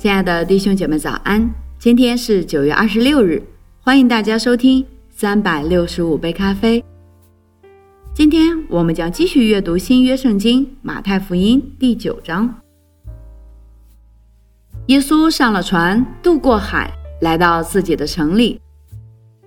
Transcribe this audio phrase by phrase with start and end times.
[0.00, 1.52] 亲爱的弟兄姐妹，早安！
[1.78, 3.42] 今天是九月二十六日，
[3.82, 6.82] 欢迎大家收听三百六十五杯咖啡。
[8.14, 12.62] 今天我们将继续阅读新约圣经马太福音第九章。
[14.86, 16.90] 耶稣上了船，渡过海，
[17.20, 18.58] 来到自己的城里。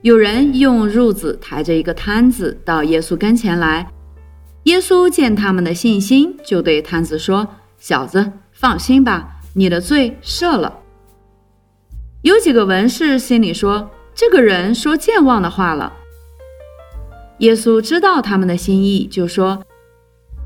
[0.03, 3.91] 有人用褥子抬着一个摊子到耶稣跟前来。
[4.65, 7.47] 耶稣见他们的信心，就对摊子说
[7.79, 10.79] ：“小子，放心吧，你的罪赦了。”
[12.23, 15.91] 有几个文士心里说：“这个人说健忘的话了。”
[17.39, 19.61] 耶稣知道他们的心意，就说：“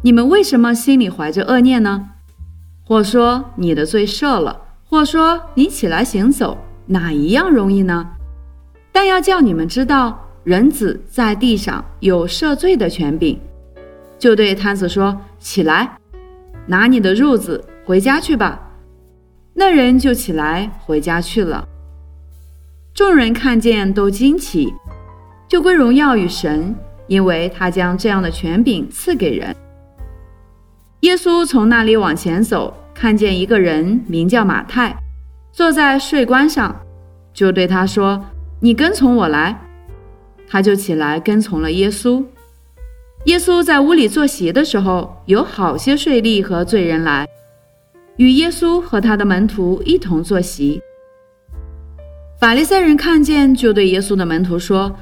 [0.02, 2.10] 你们为什么心里怀着恶念呢？
[2.84, 8.08] 或说你的罪赦了，或说你起来行走，哪一样容易呢？”
[8.92, 13.40] 但要叫你们知道，人子在地上有赦罪的权柄，
[14.18, 16.00] 就对摊子说：“起来，
[16.66, 18.60] 拿你的褥子回家去吧。”
[19.60, 21.68] 那人就起来回家去了。
[22.94, 24.72] 众人看见都惊奇，
[25.48, 26.76] 就归荣耀与神，
[27.08, 29.56] 因为他将这样的权柄赐给人。
[31.00, 34.96] 耶稣从那里往前走，看见一个人名叫马太，
[35.52, 36.80] 坐在税关上，
[37.34, 38.24] 就对他说。
[38.60, 39.60] 你跟从我来，
[40.48, 42.24] 他就起来跟从了耶稣。
[43.26, 47.28] 耶稣在屋里坐席的时候，有好些税吏和罪人来，
[48.18, 50.82] 与耶稣和他的门徒一同坐席。
[52.40, 54.96] 法利赛人看见，就对耶稣的门徒说：“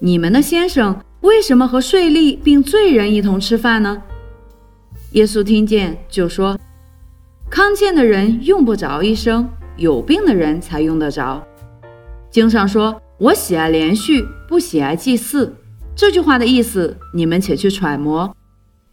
[0.00, 4.02] 你们的先生为什么和税吏并罪人一同吃饭呢？”
[5.12, 6.58] 耶稣听见，就说
[7.50, 11.42] ：“康健的人用不着医生，有病的人才用得着。”
[12.30, 15.52] 经上说：“我喜爱连续，不喜爱祭祀。”
[15.96, 18.32] 这句话的意思，你们且去揣摩。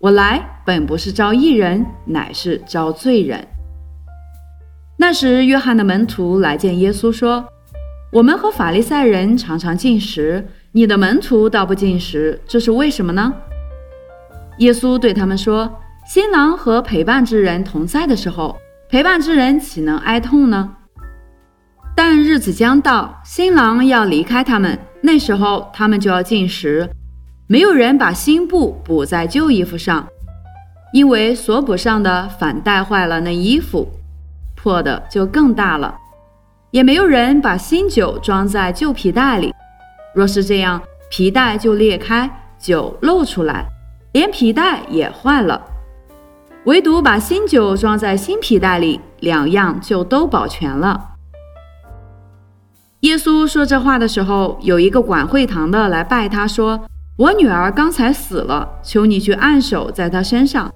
[0.06, 3.44] 我来本不是招义人，乃是招罪人。
[4.98, 7.44] 那时，约翰的门徒来见耶稣，说
[8.14, 13.34] ：“我们和法利赛人常常进食，你的门徒倒不进食，这是为什么呢？”
[14.60, 18.56] 耶稣对他们说：“新郎和陪伴之人同在的时候，
[18.88, 20.76] 陪伴之人岂能哀痛呢？”
[21.98, 26.88] 但日子将到，新郎要离开他们，那时候他们就要进食。
[27.48, 30.08] 没有人把新布补在旧衣服上，
[30.92, 33.88] 因为所补上的反带坏了那衣服，
[34.56, 35.96] 破的就更大了。
[36.72, 39.54] 也没有人把新酒装在旧皮袋里，
[40.16, 43.64] 若是这样，皮带就裂开，酒漏出来，
[44.14, 45.62] 连皮带也坏了。
[46.64, 51.12] 唯独把新酒装在新皮袋里，两样就都保全了。
[53.02, 56.82] 耶稣说这话的时候，有一个管会堂的来拜他，说
[57.18, 60.74] ：“我女儿刚才死了，求你去按手在她身上，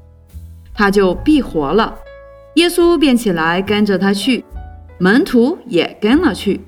[0.73, 1.95] 她就必活了。”
[2.55, 4.43] 耶稣便起来跟着他去，
[4.97, 6.61] 门徒也跟了去。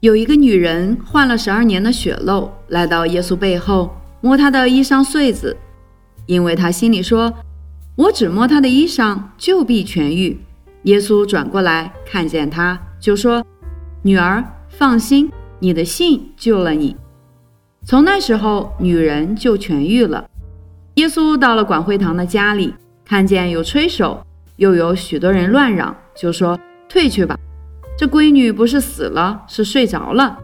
[0.00, 5.56] 有一个女人患了十二年的血漏，来到耶稣背后摸他的衣裳穗子，
[6.26, 7.32] 因为她心里说
[7.96, 10.38] ：“我只摸他的衣裳，就必痊愈。”
[10.84, 12.78] 耶稣转过来看见他。
[13.00, 13.44] 就说
[14.02, 16.96] ：“女儿，放心，你的信救了你。”
[17.84, 20.24] 从那时候，女人就痊愈了。
[20.94, 22.72] 耶稣到了管会堂的家里，
[23.04, 24.24] 看见有吹手，
[24.56, 27.36] 又有许多人乱嚷，就说：“退去吧，
[27.98, 30.38] 这闺女不是死了，是睡着了。”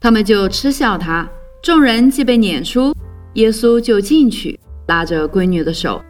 [0.00, 1.28] 他们就嗤笑他。
[1.62, 2.94] 众人既被撵出，
[3.34, 6.02] 耶稣就进去，拉着闺女的手，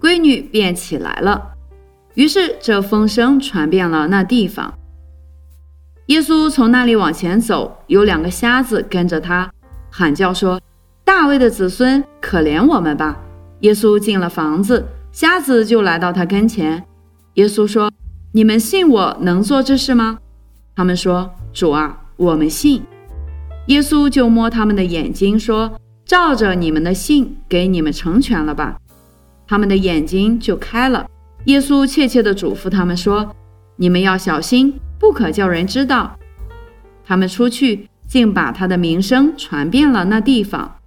[0.00, 1.52] 闺女便起来了。
[2.14, 4.72] 于是这风声传遍了那地方。
[6.06, 9.50] 耶稣从那里往前走，有两个瞎子跟着他，
[9.90, 10.60] 喊叫说
[11.04, 13.18] ：“大卫的子孙，可怜我们吧！”
[13.60, 16.82] 耶稣进了房子，瞎子就来到他跟前。
[17.34, 17.92] 耶稣说
[18.32, 20.18] ：“你们信我能做这事吗？”
[20.74, 22.82] 他们说：“主啊，我们信。”
[23.66, 25.72] 耶稣就摸他们的眼睛说
[26.06, 28.78] ：“照着你们的信，给你们成全了吧。”
[29.46, 31.06] 他们的眼睛就开了。
[31.44, 33.34] 耶稣切切地嘱咐他们说
[33.76, 36.14] ：“你们要小心。”不可叫人知道，
[37.06, 40.78] 他们出去，竟把他的名声传遍了那地方。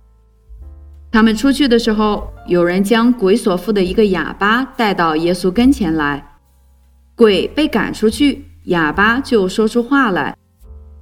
[1.10, 6.22] 他们出去的时候，有人将鬼所附的一个哑巴带到耶稣跟前来，
[7.16, 10.36] 鬼被赶出去，哑巴就说出话来。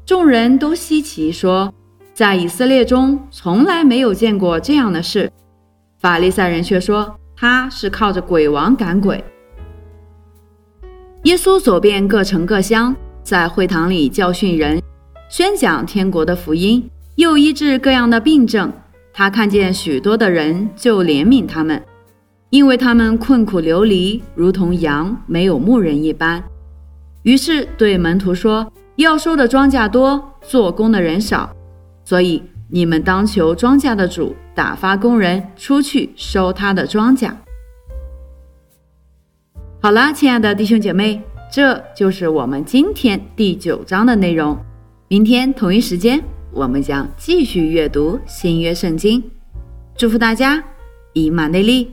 [0.05, 1.73] 众人都稀奇，说
[2.13, 5.31] 在以色列中从来没有见过这样的事。
[5.99, 9.23] 法利赛人却说他是靠着鬼王赶鬼。
[11.23, 14.79] 耶稣走遍各城各乡，在会堂里教训人，
[15.31, 18.69] 宣讲天国的福音，又医治各样的病症。
[19.13, 21.81] 他看见许多的人，就怜悯他们，
[22.49, 26.43] 因为他们困苦流离，如同羊没有牧人一般。
[27.23, 31.49] 于是对门徒说：“要收的庄稼多，做工的人少，
[32.03, 37.31] 所以你们当求庄稼的主打发工人出去收他的庄稼。”
[39.79, 44.57] 好了，亲爱的弟兄姐妹，这就是我们今天第九章的内容。
[45.11, 46.23] 明天同一时间，
[46.53, 49.21] 我们将继续阅读新约圣经。
[49.97, 50.63] 祝福大家，
[51.11, 51.91] 以马内利。